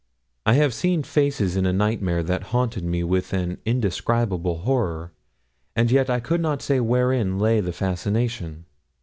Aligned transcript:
I 0.47 0.53
have 0.53 0.73
seen 0.73 1.03
faces 1.03 1.55
in 1.55 1.67
a 1.67 1.71
nightmare 1.71 2.23
that 2.23 2.45
haunted 2.49 2.83
me 2.83 3.03
with 3.03 3.33
an 3.33 3.59
indescribable 3.65 4.61
horror, 4.61 5.11
and 5.75 5.91
yet 5.91 6.09
I 6.09 6.19
could 6.19 6.41
not 6.41 6.63
say 6.63 6.79
wherein 6.79 7.37
lay 7.37 7.59
the 7.59 7.71
fascination. 7.71 8.65